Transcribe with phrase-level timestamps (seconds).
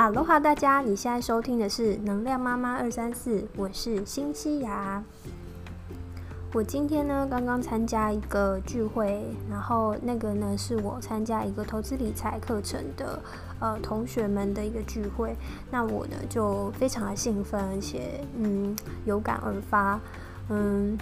[0.00, 5.04] 哈喽哈，大家，你现在收听的是能量妈妈二三四，我是新西亚。
[6.54, 13.22] 我今天呢刚刚参加一个聚会，然后那个呢是我参加一个投资理财课程的
[13.58, 15.36] 呃同学们的一个聚会，
[15.70, 20.00] 那我呢就非常的兴奋，而且嗯有感而发，
[20.48, 20.96] 嗯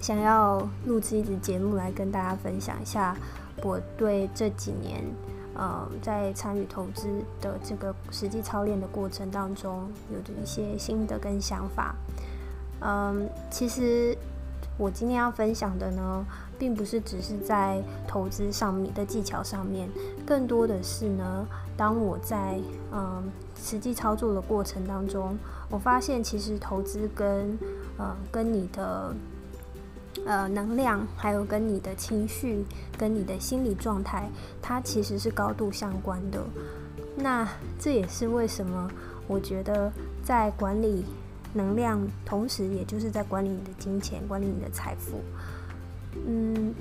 [0.00, 3.16] 想要录制一支节目来跟大家分享一下
[3.64, 5.02] 我对这几年。
[5.54, 7.08] 呃，在参与投资
[7.40, 11.94] 的这个实际操练的过程当中，有的一些心得跟想法。
[12.80, 14.16] 嗯，其实
[14.78, 16.24] 我今天要分享的呢，
[16.58, 19.88] 并不是只是在投资上面的技巧上面，
[20.24, 21.46] 更多的是呢，
[21.76, 22.58] 当我在
[22.92, 23.22] 嗯
[23.60, 25.36] 实际操作的过程当中，
[25.68, 27.58] 我发现其实投资跟
[27.98, 29.14] 呃跟你的。
[30.26, 32.64] 呃，能量还有跟你的情绪、
[32.96, 34.28] 跟你的心理状态，
[34.60, 36.44] 它其实是高度相关的。
[37.16, 38.88] 那这也是为什么
[39.26, 39.90] 我觉得
[40.22, 41.04] 在管理
[41.52, 45.20] 能量，同时也就是在管理你的金钱、管理你的财富。
[46.26, 46.74] 嗯，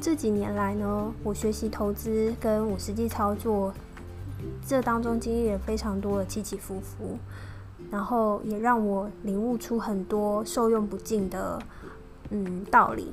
[0.00, 3.72] 这几年来呢，我学习投资跟我实际操作，
[4.66, 7.18] 这当中经历了非常多的起起伏伏。
[7.90, 11.58] 然后也让我领悟出很多受用不尽的
[12.30, 13.12] 嗯道理。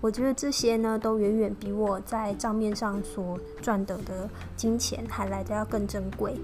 [0.00, 6.36] 我觉得这些呢，都远远比我在账面上所赚得的金钱还来的要更珍贵。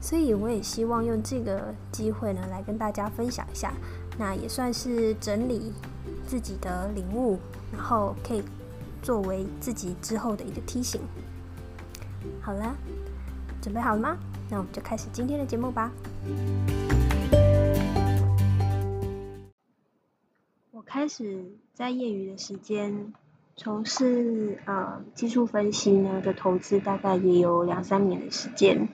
[0.00, 3.72] 所以我也希望用这个机会呢，来跟大家分享一下，
[4.18, 5.72] 那也算是整理
[6.26, 7.38] 自己的领悟，
[7.72, 8.42] 然后可以
[9.02, 11.00] 作为自己之后的一个提醒。
[12.40, 12.76] 好了，
[13.60, 14.16] 准备好了吗？
[14.48, 15.90] 那我们就开始今天的节目吧。
[20.72, 23.12] 我开始在业余的时间
[23.56, 28.88] 从事呃技术分析呢的投资，大概也有两三年的时间。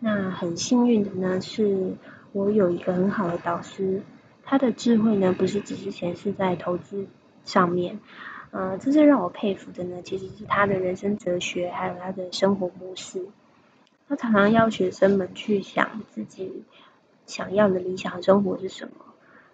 [0.00, 1.96] 那很幸运的呢，是
[2.32, 4.02] 我有一个很好的导师，
[4.42, 7.06] 他的智慧呢不是只是显示在投资
[7.44, 8.00] 上面，
[8.50, 13.26] 呃，真正让我佩服的呢，其实是他的人生哲学，还有他的生活模式。
[14.10, 16.64] 他常常要学生们去想自己
[17.26, 19.04] 想要的理想生活是什么，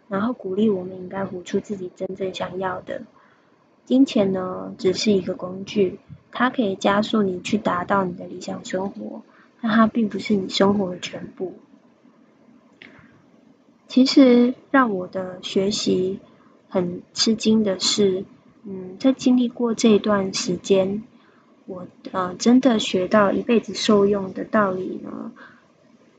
[0.08, 3.02] 然后鼓励我们应该活出自己真正想要的。
[3.84, 5.98] 金钱呢，只是一个工具，
[6.32, 9.20] 它可以加速你去达到你的理想生活，
[9.60, 11.52] 但它并不是你生活的全部。
[13.88, 16.20] 其实让我的学习
[16.70, 18.24] 很吃惊的是，
[18.64, 21.02] 嗯，在经历过这一段时间。
[21.66, 25.32] 我呃真的学到一辈子受用的道理呢，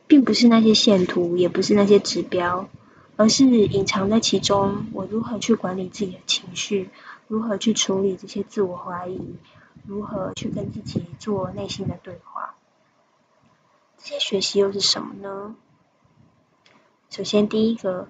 [0.05, 2.67] 并不是那些线图，也不是那些指标，
[3.15, 4.85] 而是隐藏在其中。
[4.91, 6.89] 我如何去管理自己的情绪，
[7.27, 9.35] 如何去处理这些自我怀疑，
[9.85, 12.55] 如何去跟自己做内心的对话。
[13.97, 15.55] 这些学习又是什么呢？
[17.09, 18.09] 首先第一个，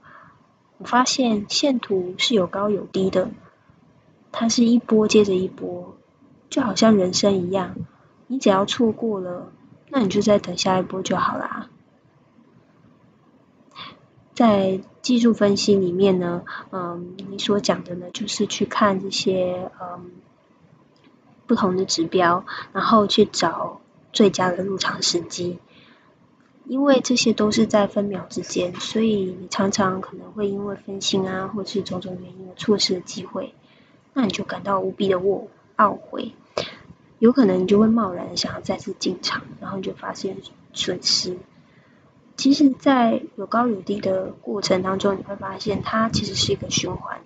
[0.80, 3.30] 我发现线图是有高有低的，
[4.32, 5.96] 它是一波接着一波。
[6.50, 7.76] 就好像人生一样，
[8.28, 9.52] 你只要错过了，
[9.90, 11.70] 那你就再等下一波就好啦。
[14.34, 20.12] 在技术分析里面呢，嗯，你所讲的呢，就是去看这些嗯
[21.48, 23.82] 不同的指标，然后去找
[24.14, 25.60] 最佳的入场时机。
[26.66, 33.54] 因为这些都是在分秒之间，所以你常常可能会因为分心啊，或是种种原因而错失了机会，
[34.14, 35.48] 那你就感到无比的卧。
[35.78, 36.34] 懊悔，
[37.20, 40.38] 有可能你就会贸然想要再次进场，然后你就发现
[40.74, 41.38] 损失。
[42.36, 47.22] 其实，在有高有低的过程当中，你会发现它其实是一个循环。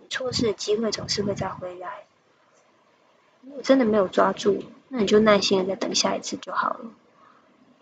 [0.00, 2.04] 你错失的机会总是会再回来。
[3.42, 6.90] 如果真的没有抓住，那你就耐心的再等下一次就好了。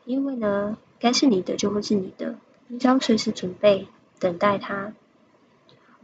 [0.05, 2.37] 因为呢，该是你的就会是你的，
[2.67, 3.88] 你只要随时准备
[4.19, 4.93] 等待它，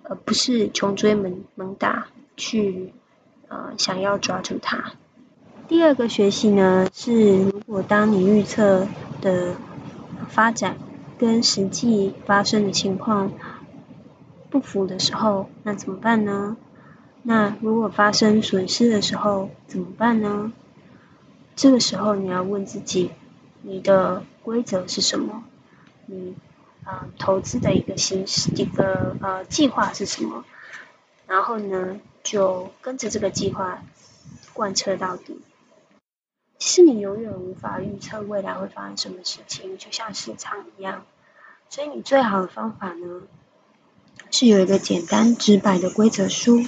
[0.05, 2.95] 而不是穷追猛猛打去。
[3.49, 4.93] 呃，想要抓住它。
[5.69, 8.87] 第二个学习呢，是如果当你预测
[9.21, 9.55] 的
[10.29, 10.77] 发展
[11.19, 13.33] 跟实际发生的情况
[14.49, 16.57] 不符的时候，那怎么办呢？
[17.23, 20.53] 那如果发生损失的时候怎么办呢？
[21.57, 23.11] 这个时候你要问自己，
[23.63, 25.43] 你的规则是什么？
[26.07, 26.37] 你
[26.85, 30.45] 啊，投资的一个形式，一个呃计划是什么？
[31.27, 31.99] 然后呢？
[32.27, 33.85] 就跟着这个计划
[34.53, 35.41] 贯彻到底。
[36.59, 41.05] 其实你永远无法预测未来会发生什么事情，就像市场一样。
[41.71, 43.23] 所以你最好的方法呢，
[44.33, 46.65] 是有一个简单直白的规则书。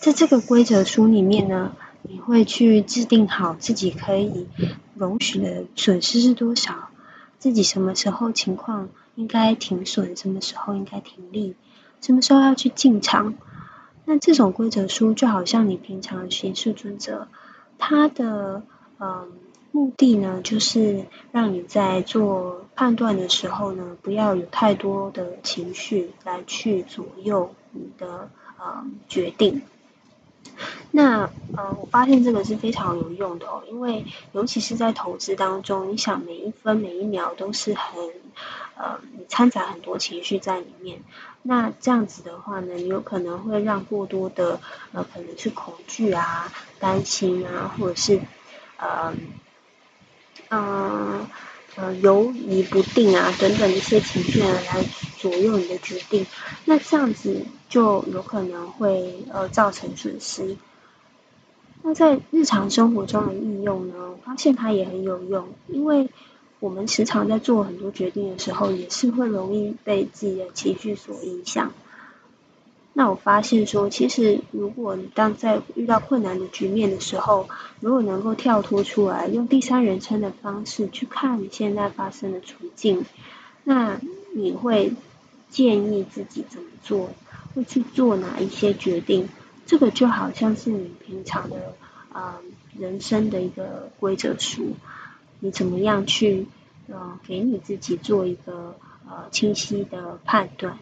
[0.00, 4.48] 在这个规则书里面呢，你会去制定好自己可以
[4.94, 6.90] 容许的损失是多少，
[7.38, 11.56] 自己什么时候情况应该停损，什么时候应该停利，
[12.02, 13.34] 什么时候要去进场。
[14.04, 17.26] 那这种规则书就好像你平常行事准则，
[17.78, 18.62] 它的
[18.98, 19.32] 嗯
[19.72, 29.62] 目的呢，就是让你在做判断的时候呢，不要有太多的情绪来去左右你的呃决定。
[30.90, 38.10] 那呃，我发现这个是非常有用的哦，因为尤其是在投资当中，你想每一分每一秒都是很
[38.76, 41.02] 呃，你掺杂很多情绪在里面。
[41.42, 44.60] 那这样子的话呢，你有可能会让过多的
[44.92, 48.20] 呃，可能是恐惧啊、担心啊，或者是
[48.76, 49.12] 呃，
[50.50, 51.26] 嗯。
[51.76, 54.84] 呃犹疑不定啊，等等一些情绪呢，来
[55.18, 56.26] 左右你的决定，
[56.64, 60.56] 那这样子就有可能会呃造成损失。
[61.82, 66.08] 那在日常生活中的应用呢，我发现它也很有用，因为
[66.60, 71.72] 我们时常在做很多决定的时候，也是会容易被自己的情绪所影响。
[72.96, 77.48] 那我发现说，其实如果你当在遇到困难的局面的时候，
[77.80, 83.04] 如果能够跳脱出来，用第三人称的方式去看你现在发生的处境，
[83.64, 84.00] 那
[84.32, 84.92] 你会
[85.50, 87.10] 建议自己怎么做，
[87.52, 89.28] 会去做哪一些决定？
[89.66, 91.74] 这个就好像是你平常的
[92.12, 92.38] 啊
[92.78, 94.76] 人生的一个规则书，
[95.40, 96.46] 你怎么样去
[96.86, 98.76] 呃给你自己做一个
[99.08, 100.78] 呃清晰的判断？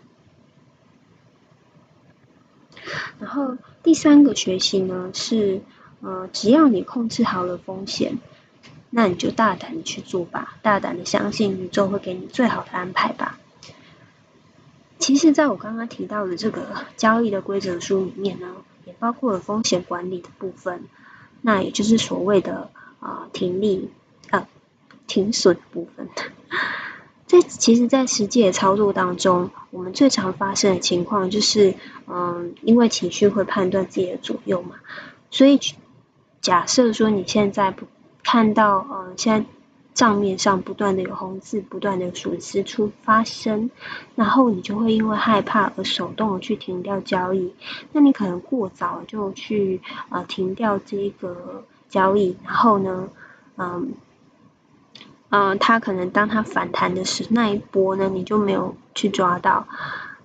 [3.23, 5.61] 然后第三个学习呢是，
[6.01, 8.19] 呃，只要你控制好了风险，
[8.91, 13.39] 那你就大胆的去做吧，大胆的相信宇宙会给你最好的安排吧。
[14.99, 20.83] 其实，在我刚刚提到的这个交易的规则书里面呢，也包括了风险管理的部分，
[21.43, 23.89] 那也就是所谓的啊停利
[24.31, 24.49] 啊
[25.07, 26.09] 停损部分。
[27.33, 31.75] 在其实，在实际的操作当中，我们最常发生的情况就是，
[32.07, 34.77] 嗯，因为情绪会判断自己的左右嘛，
[35.31, 35.59] 所以
[36.43, 37.87] 假设说你现在不
[38.23, 39.47] 看到，嗯，现在
[39.95, 43.71] 账面上不断的有红字，不断的损失出发生，
[44.15, 47.55] 然后你就会因为害怕而手动的去停掉交易，
[47.93, 49.81] 那你可能过早就去
[50.11, 53.09] 啊停掉这个交易，然后呢，
[53.57, 53.95] 嗯。
[55.35, 59.67] 嗯，它可能当它反弹的时那一波呢，你就没有去抓到。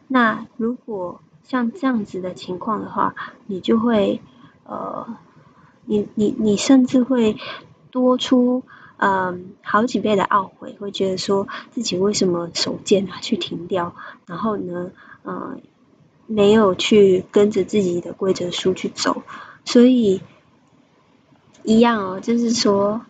[0.10, 3.16] 那如果像这样子的情况的话，
[3.46, 4.20] 你就会
[4.66, 5.08] 呃，
[5.86, 7.38] 你你你甚至会
[7.90, 8.64] 多出
[8.98, 13.96] 嗯好几倍的懊悔，会觉得说自己为什么手贱啊去停掉，
[14.26, 14.92] 然后呢
[15.24, 15.62] 嗯
[16.26, 19.24] 没有去跟着自己的规则书去走，
[19.64, 20.22] 所以
[21.64, 23.04] 一样哦，就是说。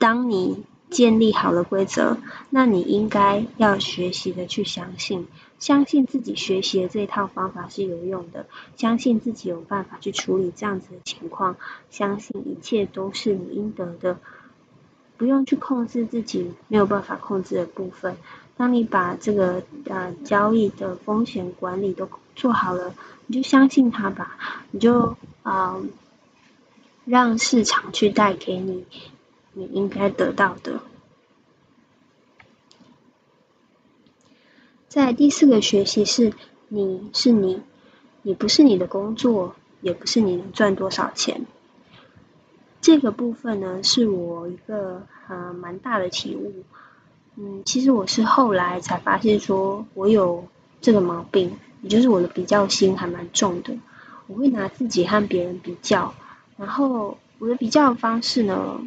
[0.00, 2.16] 当你建立好了规则，
[2.48, 11.56] 那你应该要学习的去相信，相信自己学习的这套方法是有用的，相信自己有办法去处理这样子的情况，
[11.90, 14.18] 相信一切都是你应得的，
[15.18, 18.16] 不用去控制自己没有办法控制的部分。
[18.56, 22.94] 当你把这个呃交易的风险管理都做好了，
[23.26, 24.38] 你就相信它吧，
[24.70, 25.76] 你就啊
[27.04, 28.86] 让市场去带给你。
[29.52, 30.80] 你应该得到的。
[34.88, 36.32] 在第四个学习是，
[36.68, 37.62] 你是你，
[38.22, 41.46] 你不是你的工作，也不是你能赚多少钱。
[42.80, 46.64] 这个部分呢，是我一个呃蛮大的体悟。
[47.36, 50.48] 嗯，其实我是后来才发现，说我有
[50.80, 53.76] 这个毛病，也就是我的比较心还蛮重的。
[54.26, 56.14] 我会拿自己和别人比较，
[56.56, 58.80] 然后我的比较方式呢。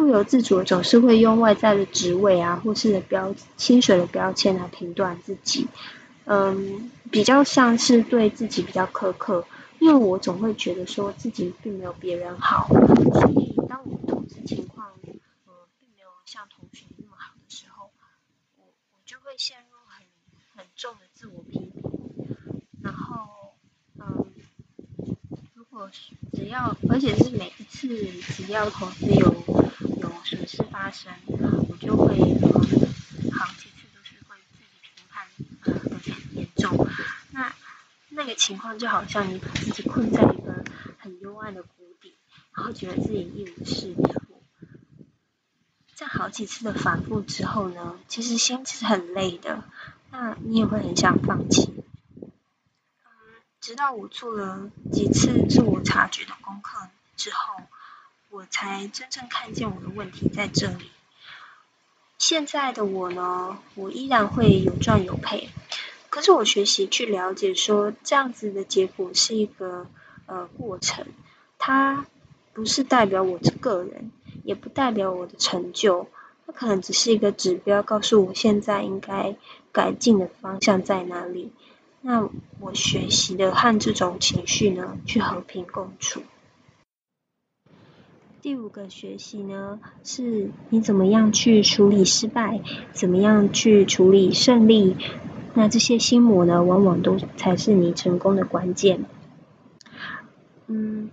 [0.00, 5.68] 不由自主总是会用外在的职位啊，或是的标薪水的标签来评断自己，
[6.24, 9.44] 嗯，比较像是对自己比较苛刻，
[9.78, 17.90] 因为我总会觉得说自己并没有别人好，所以当我投资情况，呃，并没有像同学那么好的时候，
[18.56, 20.06] 我我就会陷入很
[20.56, 21.82] 很重的自我批评，
[22.82, 23.52] 然后，
[23.98, 24.24] 嗯，
[25.54, 25.90] 如果
[26.34, 27.88] 只要，而且是每一次
[28.34, 29.34] 只要投资有
[30.00, 30.10] 有。
[30.22, 31.12] 损失发生，
[31.68, 35.26] 我就会好几次都是会自己评判
[35.62, 36.86] 呃很严重。
[37.32, 37.52] 那
[38.10, 40.62] 那个情况就好像你把自己困在一个
[40.98, 41.68] 很幽暗的谷
[42.00, 42.14] 底，
[42.54, 44.42] 然后觉得自己一无是处。
[45.96, 49.64] 在好几次的反复之后呢，其实心是很累的，
[50.12, 51.79] 那你也会很想放弃。
[53.80, 57.54] 到我做了几次自我察觉的功课之后。
[58.28, 60.92] 我才真正看见我的问题在这里。
[62.16, 65.48] 现在的我呢，我依然会有赚有赔，
[66.10, 69.88] 可是我学习去了解，说这样子的结果是一个
[70.26, 71.06] 呃过程，
[71.58, 72.06] 它
[72.52, 74.12] 不是代表我的个人，
[74.44, 76.06] 也不代表我的成就，
[76.46, 79.34] 它可能只是一个指标，告诉我现在应该
[79.72, 81.50] 改进的方向在哪里。
[82.02, 82.28] 那
[82.60, 86.22] 我学习的和这种情绪呢，去和平共处。
[88.40, 94.96] 第五个学习呢，是你怎么样去处理失败，怎么样去处理胜利。
[95.52, 99.04] 那这些心魔呢，往往都才是你成功的关键。
[100.68, 101.10] 嗯，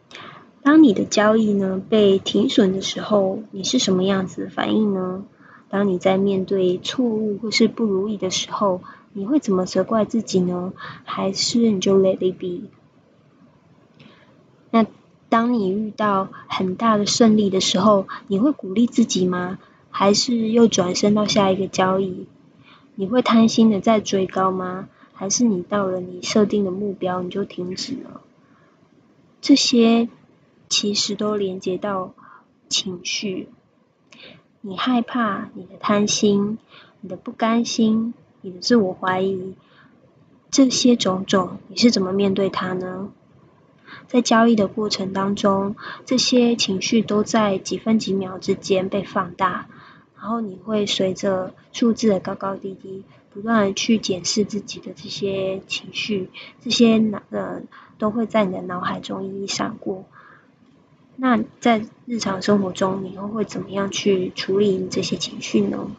[0.63, 5.25] 当你的交易呢被停损的时候，你是什么样子的反应呢？
[5.69, 8.81] 当你在面对错误或是不如意的时候，
[9.17, 10.73] 你会怎么责怪自己呢？
[11.03, 12.69] 还是你就 let it be？
[14.69, 14.85] 那？
[15.27, 19.57] 当你遇到很大的胜利的时候，你会鼓励自己吗？
[19.89, 22.27] 还是又转身到下一个交易？
[22.93, 24.87] 你会贪心的再追高吗？
[25.13, 28.21] 还是你到了你设定的目标你就停止了？
[29.41, 30.09] 这些
[30.69, 32.13] 其实都连接到
[32.69, 33.49] 情绪。
[34.61, 36.59] 你害怕，你的贪心，
[37.01, 38.13] 你的不甘心，
[38.47, 39.55] 你的自我怀疑，
[40.49, 43.09] 这些种种，你是怎么面对它呢？
[44.07, 45.75] 在交易的过程当中，
[46.05, 49.67] 这些情绪都在几分几秒之间被放大，
[50.15, 56.29] 然后你会随着数字的高高低低，不断的去检视自己的这些情绪，
[56.63, 57.63] 这些脑呃
[57.97, 60.05] 都会在你的脑海中一一闪过。
[61.17, 65.91] 那在日常生活中，你又会怎么样去处理这些情绪呢？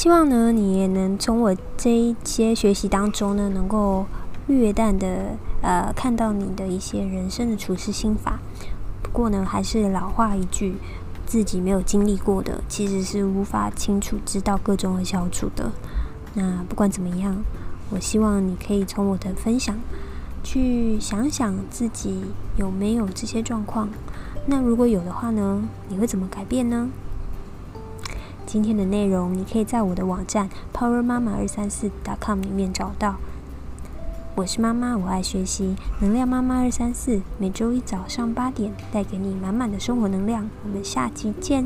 [0.00, 4.06] 希望呢，你也能从我这一些学习当中呢，能够
[4.46, 8.38] 略淡的呃看到你的一些人生的处事心法。
[9.02, 10.76] 不过呢，还是老话一句，
[11.26, 15.70] 自己没有经历过的，其实是无法清楚知道各种的小处的。
[16.32, 17.36] 那不管怎么样，
[17.90, 19.78] 我希望你可以从我的分享
[20.42, 22.22] 去想想自己
[22.56, 23.90] 有没有这些状况。
[24.46, 26.88] 那如果有的话呢，你会怎么改变呢？
[28.52, 31.88] 今天的内容，你可以在我的网站 power 妈妈二三四
[32.20, 33.14] .com 里面找到。
[34.34, 40.50] 我是妈妈，我爱学习，能量妈妈二三四，每周一早上八点，带给你满满的生活能量。
[40.64, 41.64] 我们下期见。